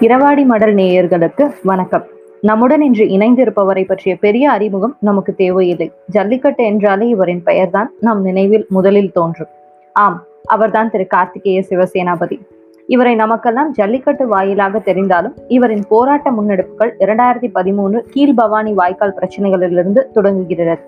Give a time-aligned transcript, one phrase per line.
[0.00, 2.04] இரவாடி மடல் நேயர்களுக்கு வணக்கம்.
[2.40, 5.92] நம்முடன் இன்று இணைந்திருப்பவரை பற்றிய பெரிய அறிமுகம் நமக்கு தேவையில்லை.
[6.06, 9.48] ஜல்லிக்கட்டு என்றாலே இவரின் பெயர்தான் நம் நினைவில் முதலில் தோன்றும்.
[9.92, 12.40] ஆம் அவர்தான் திரு கார்த்திகேய சிவசேனாபதி.
[12.86, 20.78] இவரை நமக்கெல்லாம் ஜல்லிக்கட்டு வாயிலாக தெரிந்தாலும் இவரின் போராட்ட முன்னெடுப்புகள் இரண்டாயிரத்தி பதிமூணு கீழ்பவானி வாய்க்கால் பிரச்சனைகளிலிருந்து தொடங்குகிறது.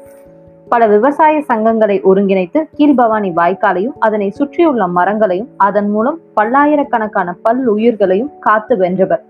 [0.73, 8.77] பல விவசாய சங்கங்களை ஒருங்கிணைத்து கீழ்பவானி வாய்க்காலையும் அதனை சுற்றியுள்ள மரங்களையும் அதன் மூலம் பல்லாயிரக்கணக்கான பல் உயிர்களையும் காத்து
[8.77, 9.25] வென்றவர்.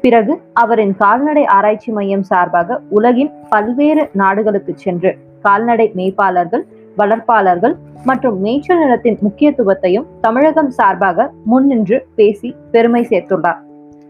[0.00, 6.64] பிறகு அவரின் கால்நடை ஆராய்ச்சி மையம் சார்பாக உலகின் பல்வேறு நாடுகளுக்கு சென்று கால்நடை மேய்ப்பாளர்கள்
[6.98, 13.60] வளர்ப்பாளர்கள் மற்றும் மேய்ச்சல் நிலத்தின் முக்கியத்துவத்தையும் தமிழகம் சார்பாக முன்னின்று பேசி பெருமை சேர்த்துள்ளார்.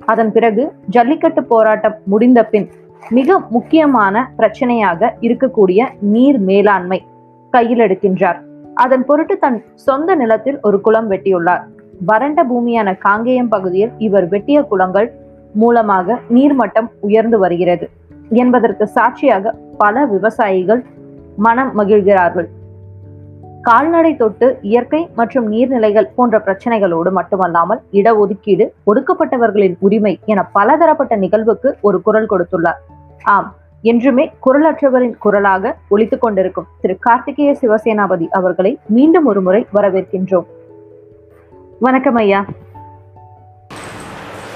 [0.07, 2.71] அதன் பிறகு ஜல்லிக்கட்டு போராட்டம் முடிந்த பின்
[3.11, 7.07] மிக முக்கியமான பிரச்சனையாக இருக்கக்கூடிய நீர் மேலாண்மை
[7.51, 8.39] கையில் எடுக்கின்றார்.
[8.75, 11.61] அதன் பொருட்டு தன் சொந்த நிலத்தில் ஒரு குளம் வெட்டியுள்ளார்.
[12.07, 15.13] வறண்ட பூமியான காங்கேயம் பகுதியில் இவர் வெட்டிய குளங்கள்
[15.55, 17.91] மூலமாக நீர்மட்டம் உயர்ந்து வருகிறது.
[18.31, 20.85] என்பதற்கு சாட்சியாக பல விவசாயிகள்
[21.37, 22.49] மனம் மகிழ்கிறார்கள்.
[23.65, 32.03] கால்நடை தொட்டு இயற்கை மற்றும் நீர்நிலைகள் போன்ற பிரச்சனைகளோடு மட்டுமல்லாமல் இடஒதுக்கீடு ஒடுக்கப்பட்டவர்களின் உரிமை என பலதரப்பட்ட நிகழ்வுக்கு ஒரு
[32.03, 32.81] குரல் கொடுத்துள்ளார்.
[33.23, 36.99] ஆம் என்றுமே குரலற்றவரின் குரலாக ஒலித்துக் கொண்டிருக்கும் திரு.
[37.07, 40.47] கார்த்திகேய சிவசேனாபதி அவர்களை மீண்டும் ஒரு முறை வரவேற்கின்றோம்.
[41.81, 42.45] வணக்கம் ஐயா.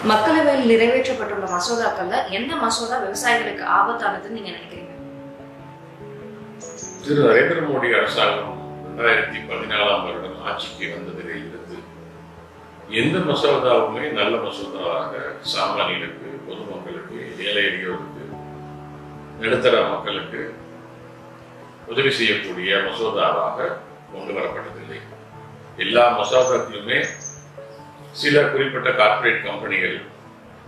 [0.09, 4.87] மக்களவையில் நிறைவேற்றப்பட்டுள்ள மசோதாக்கள்ல எந்த மசோதா விவசாயிகளுக்கு ஆபத்தானதுன்னு நீங்க நினைக்கிறீங்க?
[7.09, 7.23] திரு.
[7.23, 8.58] நரேந்திர மோடி அரசாங்கம்
[8.99, 11.77] ரெண்டாயிரத்தி பதினாலாம் வருடம் ஆட்சிக்கு வந்ததிலே இருந்து
[13.01, 15.21] எந்த மசோதாவுமே நல்ல மசோதாவாக
[15.53, 18.25] சாமானியனுக்கு பொதுமக்களுக்கு ஏழை எளியோருக்கு
[19.41, 20.41] நடுத்தர மக்களுக்கு
[21.87, 23.71] உதவி செய்யக்கூடிய மசோதாவாக
[24.13, 25.01] கொண்டு வரப்பட்டதில்லை.
[25.77, 27.01] எல்லா மசோதாக்களுமே
[28.21, 29.99] சில குறிப்பிட்ட கார்ப்பரேட் கம்பெனிகள்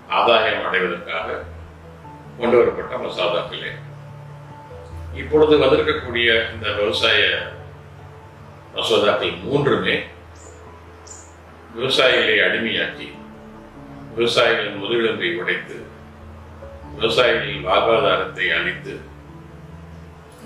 [0.09, 1.45] ஆதாயம் அடைவதற்காக
[2.41, 3.73] கொண்டு வரப்பட்ட மசோதாக்களே.
[5.15, 7.23] இப்பொழுது வந்திருக்கக்கூடிய இந்த விவசாய
[8.75, 9.95] மசோதாக்கள் மூன்றுமே
[11.75, 13.09] விவசாயிகளை அடிமையாக்கி
[14.17, 15.77] விவசாயிகளின் முதுகெலும்பை உடைத்து
[16.97, 18.95] விவசாயிகளின் வாழ்வாதாரத்தை அழித்து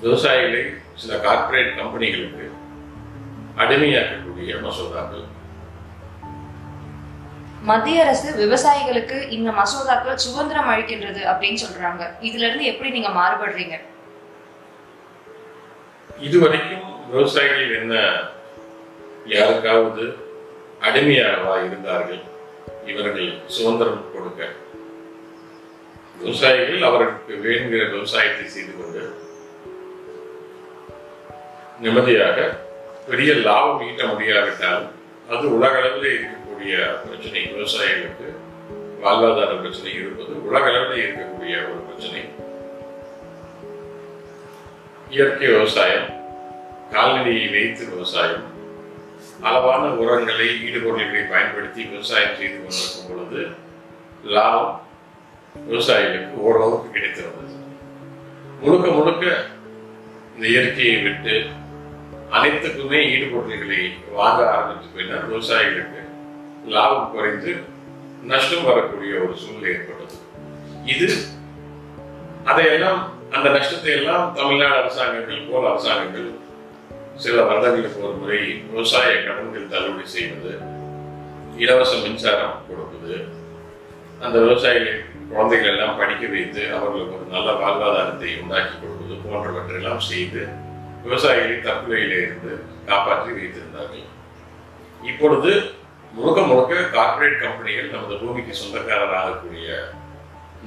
[0.03, 0.65] விவசாயிகளை
[0.95, 2.47] சில கார்ப்பரேட் கம்பெனிகளுக்கு
[3.57, 5.25] அடிமையாக்கக்கூடிய மசோதாக்கள்.
[7.63, 12.03] மத்திய அரசு விவசாயிகளுக்கு இந்த மசோதாக்கள் சுதந்திரம் அளிக்கின்றது அப்படின்னு சொல்றாங்க.
[12.21, 13.77] இதுல இருந்து எப்படி நீங்க மாறுபடுறீங்க?
[16.21, 18.21] இதுவரைக்கும் விவசாயிகள் என்ன
[19.27, 20.17] யாருக்காவது
[20.81, 22.23] அடிமையாகவா இருந்தார்கள்?
[22.87, 24.49] இவர்கள் சுதந்திரம் கொடுக்க.
[26.21, 29.23] விவசாயிகள் அவர்களுக்கு வேணுங்கிற விவசாயத்தை செய்து கொண்டு
[31.81, 32.57] நிம்மதியாக
[33.09, 34.85] பெரிய லாபம் ஈட்ட முடியாவிட்டால்
[35.31, 36.75] அது உலக அளவில் இருக்கக்கூடிய
[37.07, 37.41] பிரச்சனை.
[37.55, 38.29] விவசாயிகளுக்கு
[39.03, 42.29] வாழ்வாதார பிரச்சனை இருப்பது உலக அளவில் இருக்கக்கூடிய ஒரு பிரச்சனை.
[45.11, 46.23] இயற்கை விவசாயம்
[46.93, 48.47] கால்நடையை வைத்து விவசாயம்.
[49.41, 53.43] அளவான உரங்களை ஈடுபொருள்களை பயன்படுத்தி விவசாயம் செய்து கொண்டிருக்கும் பொழுது
[54.35, 54.81] லாபம்
[55.71, 57.53] விவசாயிகளுக்கு ஓரளவுக்கு கிடைத்திருந்தது.
[58.61, 59.25] முழுக்க முழுக்க
[60.37, 61.35] இந்த இயற்கையை விட்டு
[62.37, 66.01] அனைத்துக்குமே ஈடுபொருள்களை வாங்க ஆரம்பித்து போயினால் விவசாயிகளுக்கு
[66.67, 67.53] லாபம் குறைந்து
[68.31, 70.17] நஷ்டம் வரக்கூடிய ஒரு சூழ்நிலை ஏற்பட்டது.
[70.85, 71.09] இது
[72.45, 73.01] அதையெல்லாம்
[73.31, 76.31] அந்த நஷ்டத்தை எல்லாம் தமிழ்நாடு அரசாங்கங்கள் போல அரசாங்கங்கள்
[77.23, 78.39] சில வருடங்களுக்கு ஒரு முறை
[78.71, 80.53] விவசாய கடன்கள் தள்ளுபடி செய்வது
[81.63, 83.17] இலவச மின்சாரம் கொடுப்பது
[84.25, 90.43] அந்த விவசாயிகள் குழந்தைகள் எல்லாம் படிக்க வைத்து அவர்களுக்கு ஒரு நல்ல வாழ்வாதாரத்தை உண்டாக்கி கொடுப்பது போன்றவற்றையெல்லாம் செய்து
[91.05, 92.53] விவசாயிகளை தற்கொலையிலே இருந்து
[92.89, 94.11] காப்பாற்றி வைத்திருந்தார்கள்.
[95.11, 95.53] இப்பொழுது
[96.17, 99.69] முழுக்க முழுக்க கார்ப்பரேட் கம்பெனிகள் நமது பூமிக்கு சொந்தக்காரர் ஆகக்கூடிய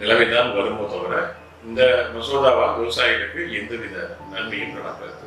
[0.01, 1.13] நிலைமைதான் வருமோ தவிர
[1.67, 1.83] இந்த
[2.15, 3.95] மசோதாவால் விவசாயிகளுக்கு எந்தவித
[4.33, 5.26] நன்மையும் நடக்காது.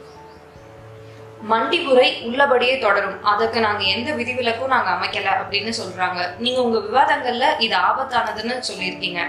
[1.48, 1.78] மண்டி
[2.22, 3.22] உள்ளபடியே தொடரும்.
[3.22, 6.38] அதற்கு நாங்க எந்த விதிவிலக்கும் நாங்க அமைக்கல அப்படின்னு சொல்றாங்க.
[6.38, 9.20] நீங்க உங்க விவாதங்கள்ல இது ஆபத்தானதுன்னு சொல்லியிருக்கீங்க.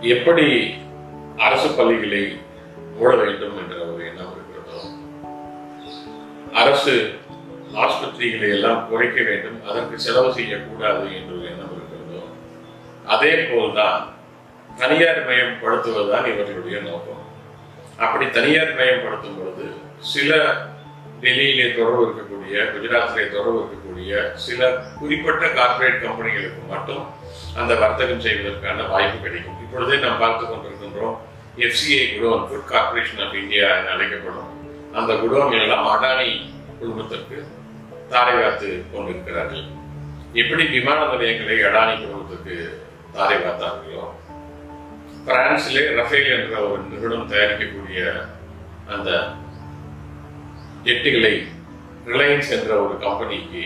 [0.00, 0.74] எப்படி
[1.36, 2.38] அரசு பள்ளிகளை
[2.98, 4.80] மூட வேண்டும் என்ற ஒரு எண்ணம் இருக்கிறதோ
[6.52, 7.14] அரசு
[7.74, 12.22] ஆஸ்பத்திரிகளை எல்லாம் குறைக்க வேண்டும் அதற்கு செலவு செய்யக்கூடாது என்ற ஒரு எண்ணம் இருக்கிறதோ
[13.06, 14.14] அதே போல்தான்
[14.76, 17.27] தனியார் மயப்படுத்துவதுதான் இவர்களுடைய நோக்கம்.
[18.04, 19.64] அப்படி தனியார் மயப்படுத்தும் பொழுது
[20.12, 20.32] சில
[21.22, 24.68] டெல்லியிலே தொடர்பு இருக்கக்கூடிய குஜராத்திலே தொடர்பு இருக்கக்கூடிய சில
[24.98, 27.04] குறிப்பிட்ட கார்ப்பரேட் கம்பெனிகளுக்கு மட்டும்
[27.60, 29.58] அந்த வர்த்தகம் செய்வதற்கான வாய்ப்பு கிடைக்கும்.
[29.64, 31.16] இப்பொழுதே நாம் பார்த்து கொண்டிருக்கின்றோம்
[31.66, 34.52] FCI godown food corporation of India என அழைக்கப்படும்
[34.98, 36.28] அந்த குடோன் எல்லாம் அடானி
[36.80, 37.38] குழுமத்திற்கு
[38.12, 39.66] தாரை வார்த்து கொண்டிருக்கிறார்கள்.
[40.42, 42.56] எப்படி விமான நிலையங்களை அடானி குடும்பத்துக்கு
[43.16, 44.04] தாரை வார்த்தார்களோ
[45.26, 48.00] பிரான்சிலே ரஃபேல் என்ற ஒரு நிறுவனம் தயாரிக்கக்கூடிய
[48.86, 49.10] அந்த
[50.84, 51.34] எட்டுகளை
[52.06, 53.62] ரிலையன்ஸ் என்ற ஒரு கம்பெனிக்கு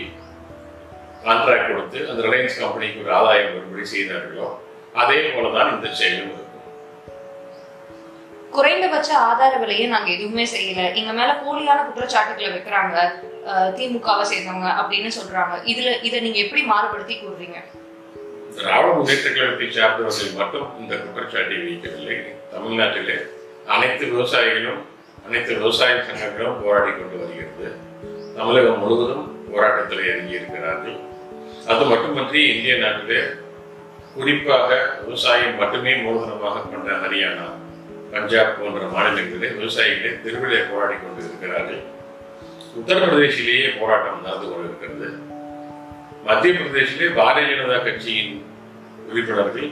[1.23, 4.47] கான்ட்ராக்ட் கொடுத்து அந்த ரிலையன்ஸ் கம்பெனிக்கு ஒரு ஆதாயம் வரும்படி செய்தார்களோ
[4.95, 6.39] அதே போலதான் இந்த செயலும்
[8.51, 10.81] குறைந்தபட்ச ஆதார விலையை நாங்க எதுவுமே செய்யல.
[10.95, 12.95] எங்க மேல போலியான குற்றச்சாட்டுகளை வைக்கிறாங்க
[13.47, 15.55] அஹ், திமுகவை சேர்ந்தவங்க அப்படின்னு சொல்றாங்க.
[15.65, 17.57] இதுல இதை நீங்க எப்படி மாறுபடுத்தி கூறுறீங்க?
[18.57, 22.17] திராவிட முன்னேற்ற கழகத்தை சார்ந்தவர்கள் மட்டும் இந்த குற்றச்சாட்டை வைக்கவில்லை.
[22.53, 23.15] தமிழ்நாட்டிலே
[23.67, 24.81] அனைத்து விவசாயிகளும்
[25.25, 27.67] அனைத்து விவசாய சங்கங்களும் போராடி கொண்டு வருகிறது.
[28.37, 30.97] தமிழகம் முழுவதும் போராட்டத்தில் இறங்கி இருக்கிறார்கள்.
[31.67, 33.21] அது மட்டுமன்றி இந்திய நாட்டிலே
[34.15, 34.69] குறிப்பாக
[35.03, 37.47] விவசாயம் மட்டுமே மூலதனமாக கொண்ட ஹரியானா
[38.11, 41.81] பஞ்சாப் போன்ற மாநிலங்களிலே விவசாயிகளே திருவிழா போராடி கொண்டு இருக்கிறார்கள்.
[42.79, 45.07] உத்தரப்பிரதேசிலேயே போராட்டம் நடந்து கொண்டிருக்கிறது.
[46.27, 48.35] மத்திய பிரதேசிலே பாரதிய ஜனதா கட்சியின்
[49.09, 49.71] உறுப்பினர்கள்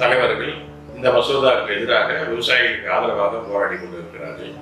[0.00, 0.52] தலைவர்கள்
[0.96, 4.52] இந்த மசோதாவுக்கு எதிராக விவசாயிகளுக்கு ஆதரவாக போராடி கொண்டிருக்கிறார்கள்.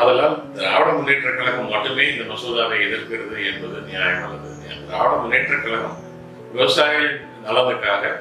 [0.00, 4.48] அதெல்லாம் திராவிட முன்னேற்ற கழகம் மட்டுமே இந்த மசோதாவை எதிர்க்கிறது என்பது நியாயமானது.
[4.86, 6.00] திராவிட முன்னேற்ற கழகம்
[6.54, 7.12] விவசாயிகள்
[7.44, 8.14] நலனுக்காக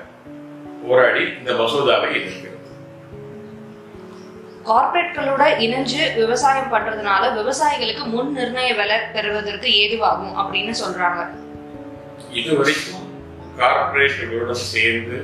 [0.83, 2.53] போராடி இந்த மசோதாவை எதிர்க்கிறது.
[4.69, 11.21] கார்பரேட்களோட இணைஞ்சு விவசாயம் பண்றதுனால விவசாயிகளுக்கு முன் நிர்ணய விலை பெறுவதற்கு ஏதுவாகும் அப்படின்னு சொல்றாங்க.
[12.39, 13.05] இதுவரைக்கும்
[13.59, 15.17] கார்பரேட்டுகளோடு சேர்ந்து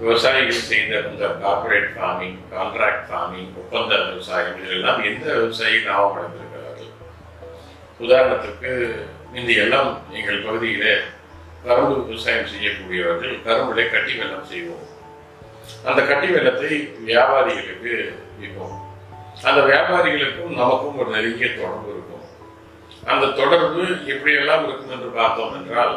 [0.00, 6.92] விவசாயிகள் செய்த இந்த கார்ப்பரேட் ஃபார்மிங் கான்ட்ராக்ட் ஃபார்மிங் ஒப்பந்த விவசாயம் இதெல்லாம் எந்த விவசாயி லாபம் அடைந்திருக்கிறார்கள்
[8.04, 8.72] உதாரணத்துக்கு
[9.38, 10.88] இந்த எல்லாம் எங்கள் பகுதியில்
[11.66, 14.86] கரும்பு விவசாயம் செய்யக்கூடியவர்கள் கரும்புடைய கட்டி வெள்ளம் செய்வோம்.
[15.88, 16.72] அந்த கட்டி வெள்ளத்தை
[17.08, 17.92] வியாபாரிகளுக்கு
[18.40, 18.78] விற்போம்.
[19.48, 22.24] அந்த வியாபாரிகளுக்கும் நமக்கும் ஒரு நெருங்கிய தொடர்பு இருக்கும்.
[23.12, 23.82] அந்த தொடர்பு
[24.12, 25.94] எப்படியெல்லாம் இருக்கும் என்று பார்த்தோம் என்றால்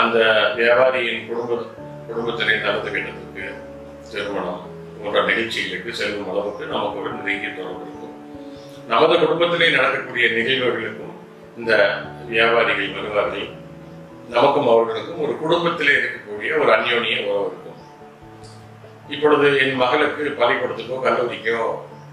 [0.00, 0.18] அந்த
[0.56, 1.62] வியாபாரியின் குடும்ப
[2.08, 3.44] குடும்பத்தினை நடத்த கிட்டத்துக்கு
[4.12, 4.62] திருமணம்
[5.02, 8.14] போன்ற நிகழ்ச்சிகளுக்கு செல்லும் அளவுக்கு நமக்கு ஒரு நெருங்கிய தொடர்பு இருக்கும்.
[8.88, 11.16] நமது குடும்பத்திலே நடக்கக்கூடிய நிகழ்வுகளுக்கும்
[11.56, 11.72] இந்த
[12.28, 13.48] வியாபாரிகள் வருவார்கள்
[14.28, 17.80] நமக்கும் அவர்களுக்கும் ஒரு குடும்பத்திலே இருக்கக்கூடிய ஒரு அந்யோனிய உறவு இருக்கும்.
[19.08, 21.58] இப்பொழுது என் மகளுக்கு பள்ளிக்கூடத்துக்கோ கல்லூரிக்கோ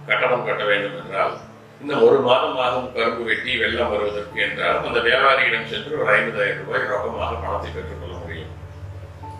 [0.07, 1.35] கட்டணம் கட்ட வேண்டும் என்றால்
[1.81, 6.89] இன்னும் ஒரு மாதம் ஆகும் கரும்பு வெட்டி வெள்ளம் வருவதற்கு என்றால் அந்த வியாபாரியிடம் சென்று ஒரு ஐம்பதாயிரம் ரூபாய்
[6.89, 8.51] ரொக்கமாக பணத்தை பெற்றுக்கொள்ள முடியும்.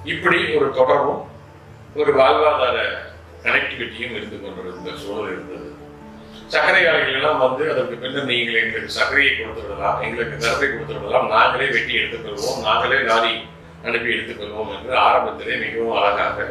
[0.04, 1.24] இப்படி ஒரு தொடர்பும்
[1.96, 2.78] ஒரு வாழ்வாதார
[3.44, 5.68] கனெக்டிவிட்டியும் இருந்து கொண்டிருந்த சூழல் இருந்தது.
[6.54, 11.28] சர்க்கரை ஆலைகள் எல்லாம் வந்து அதற்கு பின்னர் நீங்கள் எங்களுக்கு சர்க்கரையை கொடுத்து விடலாம் எங்களுக்கு கருப்பை கொடுத்து விடலாம்
[11.34, 13.34] நாங்களே வெட்டி எடுத்துக்கொள்வோம் நாங்களே லாரி
[13.84, 16.48] அனுப்பி எடுத்துக்கொள்வோம் என்று ஆரம்பத்திலே மிகவும் அழகாக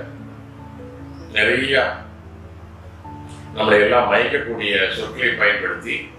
[1.32, 1.74] நிறைய
[3.54, 6.10] நம்மளை எல்லாம் மயக்கக்கூடிய சொற்களை பயன்படுத்தி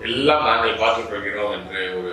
[0.00, 2.12] எல்லாம் நாங்கள் பார்த்துக் கொள்கிறோம் என்று ஒரு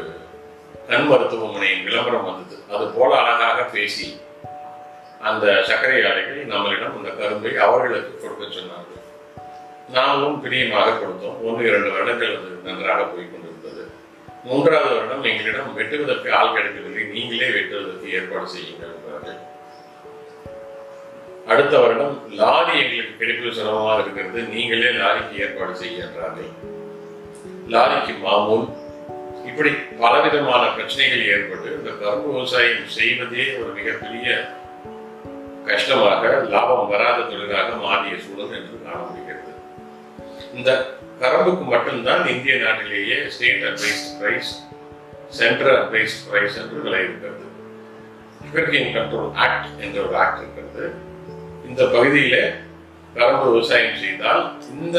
[0.87, 2.63] கண் மருத்துவமனையின் விளம்பரம் வந்தது.
[2.73, 4.19] அது போல அழகாக பேசி
[5.21, 9.03] அந்த சர்க்கரை ஆலைகள் நம்மளிடம் அந்த கரும்பை அவர்களுக்கு கொடுக்க சொன்னார்கள்.
[9.89, 11.37] நாங்களும் பிரியமாக கொடுத்தோம்.
[11.43, 13.91] ஒன்று இரண்டு வருடங்கள் அது நன்றாக போய் கொண்டிருந்தது
[14.43, 17.03] மூன்றாவது வருடம் எங்களிடம் வெட்டுவதற்கு ஆள் கிடைக்கவில்லை.
[17.03, 18.95] நீங்களே வெட்டுவதற்கு ஏற்பாடு செய்யுங்கள்.
[21.51, 24.39] அடுத்த வருடம் லாரி எங்களுக்கு கிடைப்பது சிரமமாக இருக்கிறது.
[24.53, 26.51] நீங்களே லாரிக்கு ஏற்பாடு செய்ய என்றார்கள்
[27.73, 28.67] லாரிக்கு மாமூல்
[29.49, 29.71] இப்படி
[30.01, 34.27] பலவிதமான பிரச்சனைகள் ஏற்பட்டு இந்த கரும்பு விவசாயம் செய்வதே ஒரு மிகப்பெரிய
[35.65, 39.51] கஷ்டமாக லாபம் வராத தொழிலாக மாறிய சூழல் என்று காண முடிகிறது
[40.53, 40.69] இந்த
[41.21, 44.51] கரும்புக்கு மட்டும்தான் இந்திய நாட்டிலேயே state advised price
[45.39, 47.45] central advised price என்று விலை இருக்கிறது.
[48.97, 50.85] கண்ட்ரோல் ஆக்ட் என்ற ஒரு ஆக்ட் இருக்கிறது.
[51.69, 52.37] இந்த பகுதியில
[53.15, 54.41] கரும்பு விவசாயம் செய்தால்
[54.73, 54.97] இந்த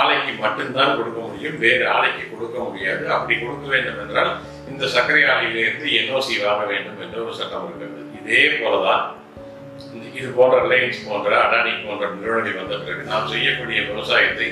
[0.00, 3.04] ஆலைக்கு மட்டும்தான் கொடுக்க முடியும் வேறு ஆலைக்கு கொடுக்க முடியாது.
[3.16, 4.32] அப்படி கொடுக்க வேண்டும் என்றால்
[4.70, 8.02] இந்த சர்க்கரை ஆலையிலிருந்து என்ஓசி வாங்க வேண்டும் என்ற ஒரு சட்டம் இருக்கிறது.
[8.20, 9.04] இதே போலதான்
[10.18, 14.48] இது போன்ற ரிலையன்ஸ் போன்ற அடானி போன்ற நிறுவனங்கள் வந்த பிறகு நாம் செய்யக்கூடிய விவசாயத்தை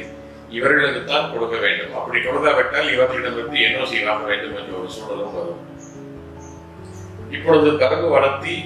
[0.59, 1.93] இவர்களுக்கு தான் கொடுக்க வேண்டும்.
[1.99, 5.63] அப்படி கொடுக்காவிட்டால் இவர்களிடமிருந்து என்ஓசி வாங்க வேண்டும் என்ற ஒரு சூழலும் வரும்.
[7.37, 8.57] இப்பொழுது கரும்பு வளர்த்தி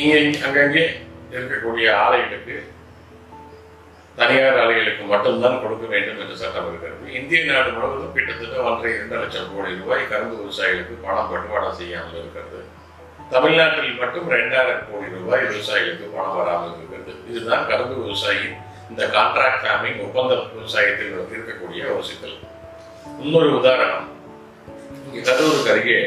[0.00, 0.86] இங்கே அங்கங்கே
[1.36, 2.56] இருக்கக்கூடிய ஆலைகளுக்கு
[4.20, 7.12] தனியார் ஆலைகளுக்கு மட்டும்தான் கொடுக்க வேண்டும் என்ற சட்டம் இருக்கிறது.
[7.18, 12.60] இந்திய நாடு முழுவதும் கிட்டத்தட்ட ஒன்றரை இரண்டு லட்சம் கோடி ரூபாய் கரும்பு விவசாயிகளுக்கு பணம் பட்டுவாடா செய்யாமல் இருக்கிறது.
[13.34, 17.14] தமிழ்நாட்டில் மட்டும் ரெண்டாயிரம் கோடி ரூபாய் விவசாயிகளுக்கு பணம் வராமல் இருக்கிறது.
[17.30, 18.46] இதுதான் கரும்பு விவசாயி
[18.90, 22.36] இந்த கான்ட்ராக்ட் ஃபார்மிங் ஒப்பந்த விவசாயத்தில் இருக்கக்கூடிய ஒரு சிக்கல்.
[23.22, 24.06] இன்னொரு உதாரணம்
[25.06, 26.00] இங்கே கரூருக்கு அருகே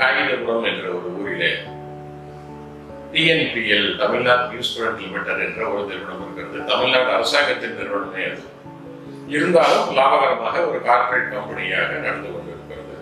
[0.00, 1.50] காகிதபுரம் என்ற ஒரு ஊரிலே
[3.16, 6.64] TNPL Tamil Nadu news student limited என்ற ஒரு நிறுவனம் இருக்கிறது.
[6.64, 8.42] தமிழ்நாடு அரசாங்கத்தின் நிறுவனமே அது.
[9.28, 12.94] இருந்தாலும் லாபகரமாக ஒரு கார்ப்பரேட் கம்பெனியாக நடந்து கொண்டிருக்கிறது.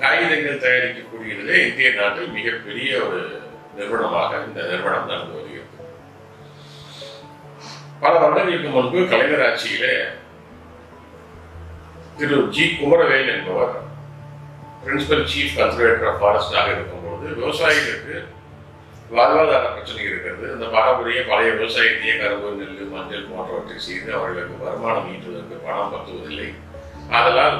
[0.00, 3.42] காகிதங்கள் தயாரிக்கக்கூடியதிலே இந்திய நாட்டில் மிகப்பெரிய ஒரு
[3.76, 5.68] நிறுவனமாக இந்த நிறுவனம் நடந்து வருகிறது.
[8.00, 9.94] பல வருடங்களுக்கு முன்பு கலைஞர் ஆட்சியிலே
[12.18, 12.78] திரு ஜி.
[12.82, 13.82] குமரவேல் என்பவர்
[14.86, 18.24] பிரின்சிபல் சீஃப் கன்சர்வேட்டர் ஆஃப் ஃபாரஸ்டாக இருக்கும்போது விவசாயிகளுக்கு
[19.14, 20.44] வாழ்வாதார பிரச்சனை இருக்கிறது.
[20.52, 26.48] அந்த பாரம்பரிய பழைய விவசாயத்தையே கரும்பு நெல் மஞ்சள் போன்றவற்றை செய்து அவர்களுக்கு வருமானம் ஈட்டுவதற்கு பணம் பத்துவதில்லை
[27.10, 27.58] ஆதலால்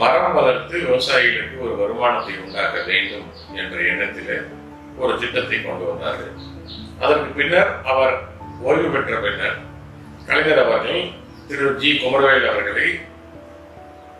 [0.00, 4.34] மரம் வளர்த்து விவசாயிகளுக்கு ஒரு வருமானத்தை உண்டாக்க வேண்டும் என்ற எண்ணத்தில்
[4.96, 6.34] ஒரு திட்டத்தை கொண்டு வந்தார்கள்.
[7.00, 8.14] அதற்கு பின்னர் அவர்
[8.62, 9.58] ஓய்வு பெற்ற பின்னர்
[10.26, 11.02] கலைஞர் அவர்கள்
[11.48, 11.76] திரு.
[11.76, 11.90] ஜி.
[12.02, 12.88] குமரவேல் அவர்களை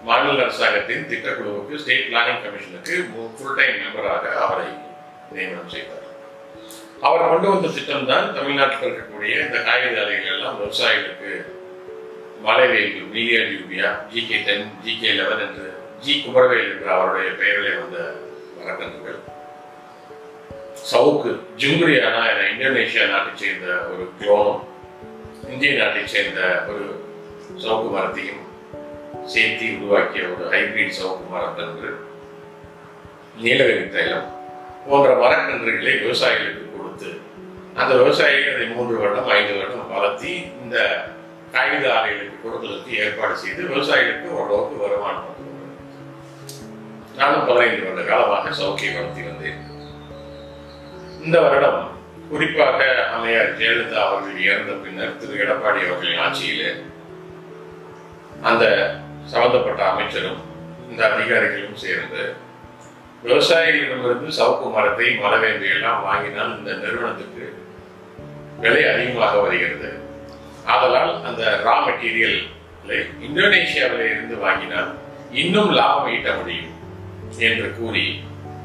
[0.04, 2.94] மாநில அரசாங்கத்தின் திட்டக்குழுவுக்கு ஸ்டேட் பிளானிங் கமிஷனுக்கு
[3.38, 4.68] ஃபுல் டைம் மெம்பராக அவரை
[5.32, 5.99] நியமனம் செய்தார்.
[7.00, 11.32] அவர் கொண்டு வந்த திட்டம் தான் தமிழ்நாட்டில் இருக்கக்கூடிய இந்த காய்கறி ஆலைகள் எல்லாம் விவசாயிகளுக்கு
[12.44, 15.66] மலைவேல்கு மீடியா டியூபியா G K ten G K eleven என்று
[16.04, 17.98] ஜி குமரவேல் என்ற அவருடைய பெயரிலே வந்த
[18.58, 19.18] மரக்கன்றுகள்
[20.90, 21.30] சவுக்கு
[21.62, 24.62] ஜுங்குரியானா என இந்தோனேஷியா நாட்டைச் சேர்ந்த ஒரு குளோனும்
[25.50, 26.84] இந்திய நாட்டைச் சேர்ந்த ஒரு
[27.58, 28.44] சவுக்கு மரத்தையும்
[29.26, 31.90] சேர்த்து உருவாக்கிய ஒரு ஹைபிரிட் சவுக்கு மரக்கன்று
[33.36, 34.28] நீலகிரி தைலம்
[34.86, 36.69] போன்ற மரக்கன்றுகளை விவசாயிகளுக்கு
[37.74, 40.76] அந்த விவசாயிகள் அதை மூன்று வருடம் ஐந்து வருடம் வளர்த்தி இந்த
[41.52, 45.48] காகித ஆலைகளுக்கு கொடுப்பதற்கு ஏற்பாடு செய்து விவசாயிகளுக்கு ஓரளவுக்கு வருமானம் வந்து
[47.18, 49.58] நானும் பதினைந்து வருட காலமாக சௌக்கியம் வளர்த்தி வந்தேன்.
[51.24, 51.80] இந்த வருடம்
[52.30, 52.80] குறிப்பாக
[53.14, 56.70] அம்மையார் ஜெயலலிதா அவர்கள் இறந்த பின்னர் திரு எடப்பாடி அவர்களின் ஆட்சியிலே
[58.42, 58.64] அந்த
[59.24, 60.38] சம்பந்தப்பட்ட அமைச்சரும்
[60.90, 62.22] இந்த அதிகாரிகளும் சேர்ந்து
[63.24, 67.44] விவசாயிகளிடமிருந்து சவுக்கு மரத்தை மரவேம்பு எல்லாம் வாங்கினால் இந்த நிறுவனத்துக்கு
[68.62, 69.90] விலை அதிகமாக வருகிறது.
[70.72, 72.38] ஆதலால் அந்த ரா மெட்டீரியல்
[73.26, 74.90] இந்தோனேஷியாவில இருந்து வாங்கினால்
[75.42, 76.72] இன்னும் லாபம் ஈட்ட முடியும்
[77.48, 78.06] என்று கூறி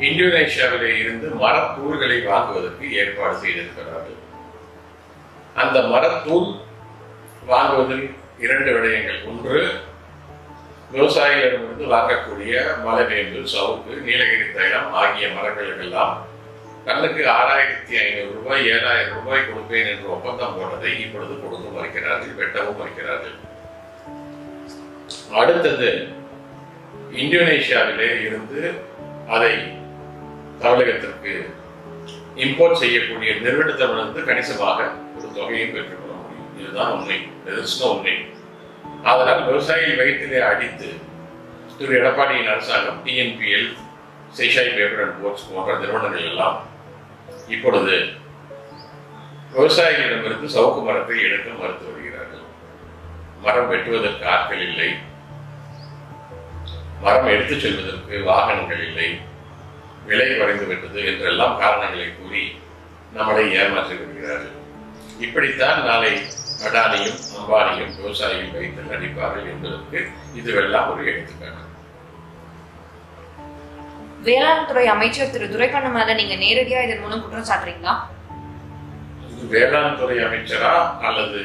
[0.07, 4.19] இந்தோனேஷியாவிலே இருந்து மரத்தூள்களை வாங்குவதற்கு ஏற்பாடு செய்திருக்கிறார்கள்.
[5.63, 6.47] அந்த மரத்தூள்
[7.51, 8.05] வாங்குவதில்
[8.45, 9.19] இரண்டு விடயங்கள்.
[9.31, 9.59] ஒன்று
[10.91, 16.17] விவசாயிகளிடமிருந்து வாங்கக்கூடிய மலைவேம்பு சவுக்கு நீலகிரி தைலம் ஆகிய மரங்களுக்கெல்லாம்
[16.85, 23.35] கண்ணுக்கு ஆறாயிரத்தி ஐநூறு ரூபாய் ஏழாயிரம் ரூபாய் கொடுப்பேன் என்று ஒப்பந்தம் போட்டதை இப்பொழுது கொடுத்து மறுக்கிறார்கள் வெட்டவும் மறுக்கிறார்கள்.
[25.31, 26.07] அடுத்தது
[27.11, 28.73] இந்தோனேஷியாவிலே இருந்து
[29.29, 29.53] அதை
[30.59, 31.53] தமிழகத்திற்கு
[32.35, 34.83] இம்போர்ட் செய்யக்கூடிய நிறுவனத்திடமிருந்து கணிசமாக
[35.17, 36.59] ஒரு தொகையை பெற்றுக்கொள்ள முடியும்.
[36.59, 37.27] இதுதான் உண்மை.
[37.79, 38.34] உண்மை.
[39.11, 40.89] அதனால் விவசாயி வயிற்றிலே அடித்து
[41.77, 43.69] திரு எடப்பாடியின் அரசாங்கம் TNPL
[44.37, 46.57] Seshasayee paper and boards போன்ற நிறுவனங்கள் எல்லாம்
[47.47, 47.95] இப்பொழுது
[49.53, 52.41] விவசாயிகளிடமிருந்து சவுக்கு மரத்தை எடுக்க மறுத்து வருகிறார்கள்.
[53.41, 54.89] மரம் வெட்டுவதற்கு ஆட்கள் இல்லை.
[57.01, 59.09] மரம் எடுத்துச் செல்வதற்கு வாகனங்கள் இல்லை.
[60.07, 62.43] விலை குறைந்து விட்டது என்றெல்லாம் காரணங்களை கூறி
[63.15, 64.57] நம்மளை ஏமாற்றி வருகிறார்கள்
[65.19, 66.11] இப்படித்தான் நாளை
[66.69, 69.99] அடானியும் அம்பானியும் விவசாயிகள் வைத்து நடிப்பார்கள் என்பதற்கு
[70.35, 71.61] இதுவெல்லாம் ஒரு எடுத்துக்காட்டு.
[74.21, 77.95] வேளாண் துறை அமைச்சர் திரு துரைக்கண்ணு மேல நீங்க நேரடியா இதன் மூலம் குற்றம் சாட்டுறீங்களா?
[79.49, 81.41] வேளாண் துறை அமைச்சரா அல்லது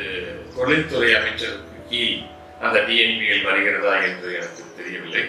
[0.57, 2.21] தொழில்துறை அமைச்சருக்கு கீழ்
[2.61, 5.23] அந்த டிஎன்பிஎல் வருகிறதா என்று எனக்கு தெரியவில்லை.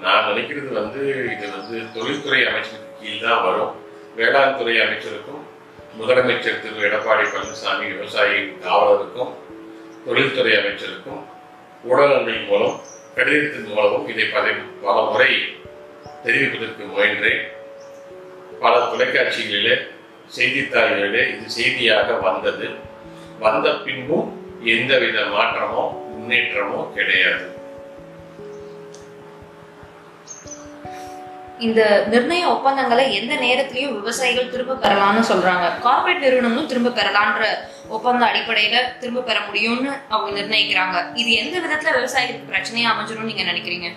[0.00, 1.02] நான் நினைக்கிறது வந்து
[1.34, 3.72] இது வந்து தொழில்துறை அமைச்சருக்கு கீழ் தான் வரும்.
[4.16, 5.42] வேளாண் துறை அமைச்சருக்கும்
[5.98, 9.32] முதலமைச்சர் திரு எடப்பாடி பழனிசாமி விவசாயி காவலருக்கும்
[10.04, 11.20] தொழில்துறை அமைச்சருக்கும்
[11.84, 12.80] ஊடகங்கள் மூலம்
[13.14, 14.50] கடிதத்தின் மூலமும் இதை பல
[14.82, 15.30] பல முறை
[16.24, 17.44] தெரிவிப்பதற்கு முயன்றேன்.
[18.60, 19.76] பல தொலைக்காட்சிகளிலே
[20.36, 22.68] செய்தித்தாள்களிலே இது செய்தியாக வந்தது.
[23.38, 27.53] வந்த பின்பும் எந்தவித மாற்றமோ முன்னேற்றமோ கிடையாது.
[31.58, 35.66] இந்த நிர்ணய ஒப்பந்தங்களை எந்த நேரத்திலையும் விவசாயிகள் திரும்ப பெறலாம்னு சொல்றாங்க.
[35.84, 37.44] கார்பரேட் நிறுவனங்களும் திரும்ப பெறலான்ற
[37.88, 40.96] ஒப்பந்த அடிப்படையில திரும்ப பெற முடியும்னு அவங்க நிர்ணயிக்கிறாங்க.
[41.14, 43.90] இது எந்த விதத்துல விவசாயிகளுக்கு பிரச்சனையா அமைஞ்சிரும்னு நீங்க நினைக்கிறீங்க?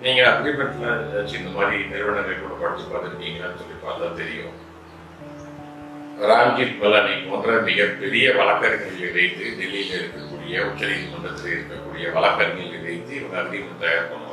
[0.00, 4.54] நீங்க அக்ரிமெண்ட்ல ஏதாச்சும் இந்த மாதிரி நிறுவனங்கள் கூட படிச்சு பார்த்துருக்கீங்களான்னு சொல்லி பார்த்தா தெரியும்.
[6.28, 14.08] ராம்ஜித் பலானி போன்ற மிகப்பெரிய வழக்கறிஞர்களை வைத்து டெல்லியில் இருக்கக்கூடிய உச்சநீதிமன்றத்தில் இருக்கக்கூடிய வழக்கறிஞர்களை வைத்து இவங்க அக்ரிமெண்ட் தயார்
[14.12, 14.25] பண்ணுவாங்க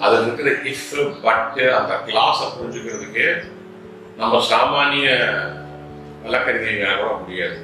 [0.00, 3.26] அதில் இருக்கிற இஃப் பட்டு அந்த கிளாஸை புரிஞ்சுக்கிறதுக்கு
[4.16, 5.08] நம்ம சாமானிய
[6.24, 7.56] வழக்கறிஞர்கள் கூட முடியாது.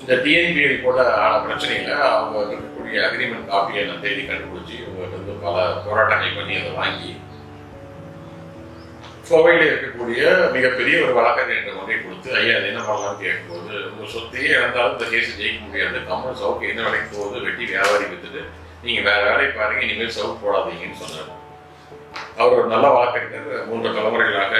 [0.00, 5.82] இந்த டிஎன்பிஎல் கூட ஆன இல்லை அவங்க இருக்கக்கூடிய அக்ரிமெண்ட் காப்பியை நான் தேடி கண்டுபிடிச்சி இவங்க வந்து பல
[5.86, 7.12] போராட்டங்கள் பண்ணி அதை வாங்கி
[9.30, 10.22] கோவையில் இருக்கக்கூடிய
[10.54, 15.38] மிகப்பெரிய ஒரு வழக்கறிஞர் ஒன்றை கொடுத்து ஐயா அது என்ன பண்ணலாம்னு கேட்கும்போது உங்க சொத்தையே இழந்தாலும் இந்த கேஸ்
[15.40, 16.06] ஜெயிக்க முடியாது.
[16.08, 17.44] கம்மல் சவுக்கு என்ன விலைக்கு போகுது?
[17.44, 18.42] வெட்டி வியாபாரி வித்துட்டு
[18.82, 21.30] நீங்க வேற வேலையை பாருங்க இனிமேல் சவுக்கு போடாதீங்கன்னு சொன்னார்.
[22.38, 24.54] அவர் ஒரு நல்ல வழக்கறிஞர் மூன்று தலைமுறைகளாக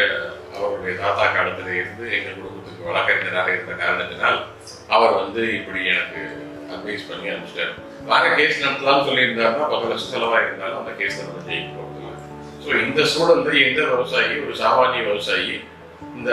[0.56, 4.38] அவருடைய தாத்தா காலத்திலே இருந்து எங்கள் குடும்பத்துக்கு வழக்கறிஞராக இருந்த காரணத்தினால்
[4.96, 6.22] அவர் வந்து இப்படி எனக்கு
[6.74, 7.74] அட்வைஸ் பண்ணி அனுப்பிச்சிட்டார்.
[8.10, 11.88] வாங்க கேஸ் நடத்தலாம்னு சொல்லியிருந்தாருன்னா பத்து லட்சம் செலவாக இருந்தாலும் அந்த கேஸ் நம்ம ஜெயிக்க
[12.64, 15.54] ஸோ இந்த சூழல்ல எந்த விவசாயி ஒரு சாமானிய விவசாயி
[16.16, 16.30] இந்த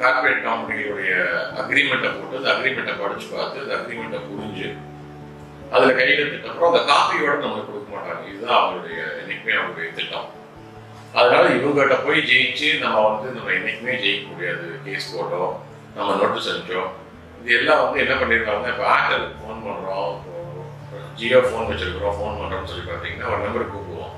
[0.00, 1.12] கார்பரேட் கம்பெனிகளுடைய
[1.60, 4.68] அக்ரிமெண்ட்டை போட்டு அந்த அக்ரிமெண்ட்டை படிச்சு பார்த்து அந்த அக்ரிமெண்ட்டை புரிஞ்சு
[5.72, 8.22] அதுல கையெழுத்திட்டப்புறம் அந்த காப்பியோட நம்மளுக்கு கொடுக்க மாட்டாங்க.
[8.30, 10.28] இதுதான் அவருடைய என்னைக்குமே அவருடைய திட்டம்.
[11.18, 15.52] அதனால இவங்ககிட்ட போய் ஜெயிச்சு நம்ம வந்து நம்ம என்னைக்குமே ஜெயிக்க முடியாது கேஸ் போட்டோம்
[15.96, 16.92] நம்ம நோட்டீஸ் அனுப்பிச்சோம்
[17.40, 20.12] இது எல்லாம் வந்து என்ன பண்ணிருக்காங்க இப்போ ஆட்டருக்கு ஃபோன் பண்ணுறோம்
[21.18, 24.12] ஜியோ ஃபோன் வச்சிருக்கிறோம் ஃபோன் பண்ணுறோம்னு சொல்லி பார்த்தீங்கன்னா ஒரு நம்பர் கூப்பிடுவோம்.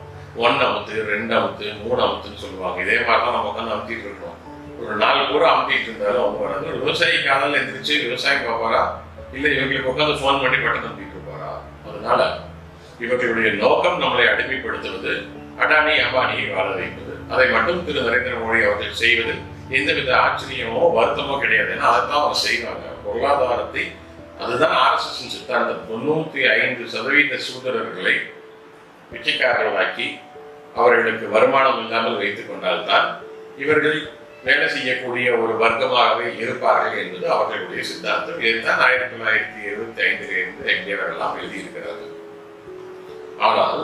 [0.44, 2.78] ஒன் அமுத்து ரெண்டு அமுத்து மூணு அமுத்துன்னு சொல்லுவாங்க.
[2.84, 4.36] இதே மாதிரி தான் நம்ம உட்காந்து அமுத்திட்டு இருக்கோம்.
[4.80, 8.82] ஒரு நாள் பூரா அமுத்திட்டு இருந்தாலும் அவங்க வராது ஒரு விவசாயி காலையில் எழுந்திரிச்சு விவசாயம் பார்ப்பாரா?
[9.36, 11.50] இல்லை இவங்களுக்கு உட்காந்து ஃபோன் பண்ணி பட்டம் அமுத்திட்டு இருப்பாரா?
[11.88, 12.20] அதனால
[13.04, 15.14] இவர்களுடைய நோக்கம் நம்மளை அடிமைப்படுத்துவது.
[15.62, 17.12] அடானி அம்பானியை வாழ வைப்பது.
[17.32, 19.42] அதை மட்டும் திரு நரேந்திர மோடி அவர்கள் செய்வதில்
[19.76, 21.70] எந்தவித ஆச்சரியமோ வருத்தமோ கிடையாது.
[21.76, 23.84] ஏன்னா அதைத்தான் அவங்க செய்வாங்க பொருளாதாரத்தை
[24.44, 28.14] அதுதான் ஆர்எஸ்எஸ் சித்தாந்தம் தொண்ணூத்தி ஐந்து சதவீத சூதரர்களை
[29.10, 30.06] பிச்சைக்காரர்களாக்கி
[30.74, 33.06] அவர்களுக்கு வருமானம் இல்லாமல் வைத்துக் கொண்டால்தான்
[33.62, 33.98] இவர்கள்
[34.46, 38.40] வேலை செய்யக்கூடிய ஒரு வர்க்கமாகவே இருப்பார்கள் என்பது அவர்களுடைய சித்தாந்தம்.
[38.40, 42.12] இதுதான் ஆயிரத்தி தொள்ளாயிரத்தி எழுபத்தி ஐந்திலிருந்து இருந்து எல்லாம் எழுதியிருக்கிறார்கள்.
[43.46, 43.80] ஆனால்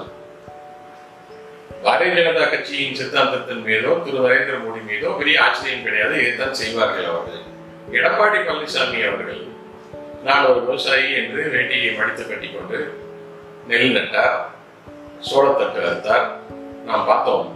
[1.85, 4.19] பாரதிய ஜனதா கட்சியின் சித்தாந்தத்தின் மீதோ திரு.
[4.27, 6.15] நரேந்திர மோடி மீதோ பெரிய ஆச்சரியம் கிடையாது.
[6.21, 7.41] இதைத்தான் செய்வார்கள் அவர்கள்.
[7.97, 9.41] எடப்பாடி பழனிசாமி அவர்கள்
[10.25, 12.79] நான் ஒரு விவசாயி என்று வேட்டியை மடித்து கட்டிக்கொண்டு
[13.67, 14.37] நெல் நட்டார்
[15.31, 16.29] சோளத்தட்டு அறுத்தார்.
[16.85, 17.49] நாம் பார்த்தோம்.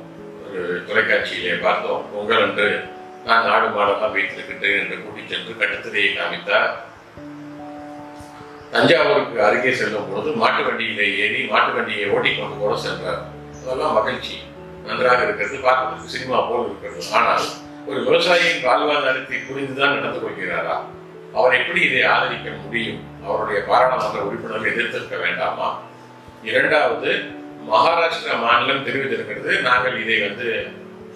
[0.46, 2.02] ஒரு தொலைக்காட்சியிலே பார்த்தோம்.
[2.14, 2.82] பொங்கல் என்று
[3.24, 6.74] நான் நாடு மாடெல்லாம் வைத்திருக்கின்றேன் என்று கூட்டிச் சென்று கட்டுத்திரையை காமித்தார்.
[8.70, 13.24] தஞ்சாவூருக்கு அருகே செல்லும் பொழுது மாட்டு வண்டியிலே ஏறி மாட்டு வண்டியை ஓட்டிக்கொண்டு கூட சென்றார்.
[13.66, 14.34] அதெல்லாம் மகிழ்ச்சி
[14.86, 17.00] நன்றாக இருக்கிறது பார்ப்பதற்கு சினிமா போல் இருக்கிறது.
[17.12, 17.46] ஆனால்
[17.86, 20.76] ஒரு விவசாயியின் வாழ்வாதாரத்தை புரிந்துதான் நடந்து கொள்கிறாரா?
[21.34, 23.00] அவர் எப்படி இதை ஆதரிக்க முடியும்?
[23.26, 25.68] அவருடைய பாராளுமன்ற உறுப்பினர்கள் எதிர்த்திருக்க வேண்டாமா?
[26.42, 27.10] இரண்டாவது
[27.70, 30.48] மகாராஷ்டிரா மாநிலம் தெரிவித்திருக்கிறது நாங்கள் இதை வந்து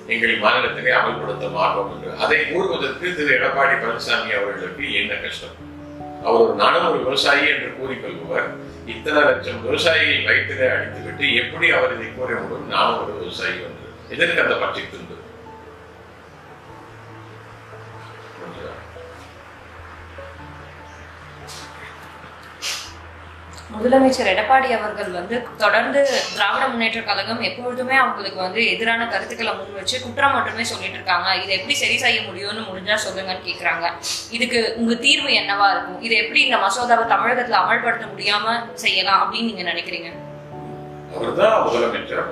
[0.06, 2.18] எங்கள் மாநிலத்திலே அமல்படுத்த மாட்டோம் என்று.
[2.18, 3.32] அதை கூறுவதற்கு திரு.
[3.38, 5.56] எடப்பாடி பழனிசாமி அவர்களுக்கு என்ன கஷ்டம்?
[6.24, 8.48] அவர் நானும் ஒரு விவசாயி என்று கூறிக்கொள்பவர்.
[8.92, 14.42] இத்தனை லட்சம் விவசாயிகள் வயிற்றிலே அடித்துவிட்டு எப்படி அவர் இதை கூற முடியும் நானும் ஒரு விவசாயி என்று எதற்கு
[14.42, 15.16] அந்த பற்றி துன்பு?
[23.74, 26.00] முதலமைச்சர் எடப்பாடி அவர்கள் வந்து தொடர்ந்து
[26.34, 31.28] திராவிட முன்னேற்ற கழகம் எப்பொழுதுமே அவங்களுக்கு வந்து எதிரான கருத்துக்களை முன் வச்சு குற்றம் மட்டுமே சொல்லிட்டு இருக்காங்க.
[31.42, 33.86] இதை எப்படி சரி செய்ய முடியும்னு முடிஞ்சா சொல்லுங்கன்னு கேக்குறாங்க.
[34.36, 36.02] இதுக்கு உங்க தீர்வு என்னவா இருக்கும்?
[36.06, 40.10] இதை எப்படி இந்த மசோதாவை தமிழகத்துல அமல்படுத்த முடியாம செய்யலாம் அப்படின்னு நீங்க நினைக்கிறீங்க?
[41.14, 42.26] அவர்தான் முதலமைச்சர்.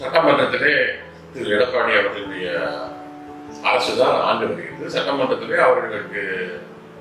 [0.00, 0.74] சட்டமன்றத்திலே
[1.32, 2.48] திரு எடப்பாடி அவர்களுடைய
[3.70, 6.22] அரசு தான் ஆண்டு வருகிறது சட்டமன்றத்திலே அவர்களுக்கு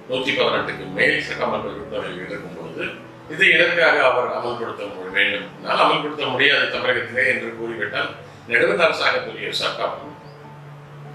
[0.09, 2.85] நூத்தி பதினெட்டுக்கு மேல் சட்டமன்ற உறுப்பினர்கள் இருக்கும் பொழுது
[3.33, 5.47] இதை எதற்காக அவர் அமல்படுத்த வேண்டும்?
[5.57, 8.09] என்றால் அமல்படுத்த முடியாது தமிழகத்திலே என்று கூறிவிட்டால்
[8.47, 9.97] நடுவண் அரசாங்கத்துடைய சட்டம்.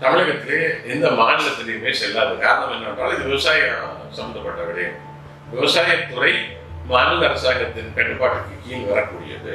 [0.01, 3.75] தமிழகத்திலே எந்த மாநிலத்திலையுமே செல்லாது காரணம் என்னவென்றால் இது விவசாய
[4.11, 4.99] சம்பந்தப்பட்ட விடயம்
[5.55, 6.33] விவசாயத்துறை
[6.87, 9.53] மாநில அரசாங்கத்தின் கட்டுப்பாட்டுக்கு கீழ் வரக்கூடியது.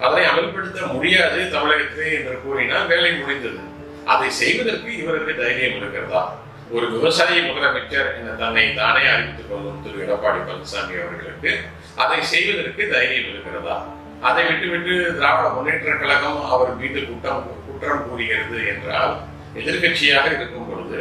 [0.00, 3.60] அதனை அமல்படுத்த முடியாது தமிழகத்திலே என்று கூறினால் வேலை முடிந்தது.
[4.04, 6.22] அதை செய்வதற்கு இவருக்கு தைரியம் இருக்கிறதா?
[6.70, 11.50] ஒரு விவசாயி முதலமைச்சர் என தன்னை தானே அறிவித்துக் கொள்ளும் திரு எடப்பாடி பழனிசாமி அவர்களுக்கு
[11.96, 13.76] அதை செய்வதற்கு தைரியம் இருக்கிறதா?
[14.20, 19.14] அதை விட்டுவிட்டு திராவிட முன்னேற்ற கழகம் அவர் மீது குற்றம் குற்றம் கூறுகிறது என்றால்
[19.54, 21.00] எதிர்க்கட்சியாக இருக்கும் பொழுது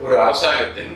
[0.00, 0.94] ஒரு அரசாங்கத்தின்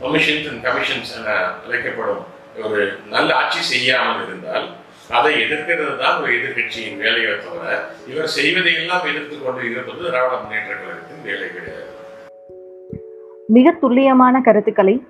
[0.00, 1.28] கமிஷன்ஸ் அண்ட் கமிஷன்ஸ் என
[1.64, 2.22] அழைக்கப்படும்
[2.62, 4.66] ஒரு நல்ல ஆட்சி செய்யாமல் இருந்தால்
[5.10, 7.64] அதை எதிர்க்கிறது தான் ஒரு எதிர்க்கட்சியின் வேலையை தவிர
[8.06, 11.88] இவர் செய்வதையெல்லாம் எதிர்த்து கொண்டு இருப்பது திராவிட முன்னேற்ற கழகத்தின் வேலை கிடையாது.
[13.50, 15.04] மிக துல்லியமான கருத்துக்களை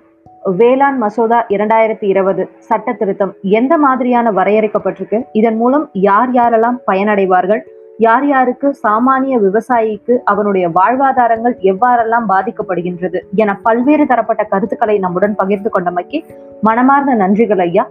[0.57, 5.25] வேளாண் மசோதா இரண்டாயிரத்தி இருபது சட்ட திருத்தம் எந்த மாதிரியான வரையறுக்கப்பட்டிருக்கு?
[5.31, 7.59] இதன் மூலம் யார் யாரெல்லாம் பயனடைவார்கள்?
[7.97, 16.23] யார் யாருக்கு சாமானிய விவசாயிக்கு அவனுடைய வாழ்வாதாரங்கள் எவ்வாறெல்லாம் பாதிக்கப்படுகின்றது என பல்வேறு தரப்பட்ட கருத்துக்களை நம்முடன் பகிர்ந்து கொண்டமைக்கு
[16.61, 17.89] மனமார்ந்த நன்றிகள் ஐயா.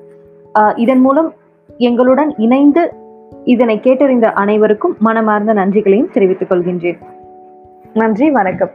[0.58, 1.32] ஆஹ் இதன் மூலம்
[1.78, 2.92] எங்களுடன் இணைந்து
[3.44, 6.98] இதனை கேட்டறிந்த அனைவருக்கும் மனமார்ந்த நன்றிகளையும் தெரிவித்துக் கொள்கின்றேன்.
[7.94, 8.70] நன்றி வணக்கம்.